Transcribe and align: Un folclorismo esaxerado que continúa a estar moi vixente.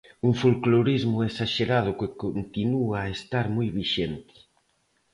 Un 0.27 0.33
folclorismo 0.41 1.17
esaxerado 1.29 1.91
que 1.99 2.07
continúa 2.23 2.95
a 3.01 3.11
estar 3.17 3.45
moi 3.55 3.67
vixente. 3.79 4.35